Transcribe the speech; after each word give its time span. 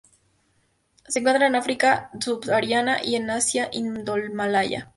Se 1.07 1.19
encuentran 1.19 1.49
en 1.51 1.53
el 1.53 1.59
África 1.61 2.09
subsahariana 2.19 3.03
y 3.03 3.17
el 3.17 3.29
Asia 3.29 3.69
indomalaya. 3.71 4.89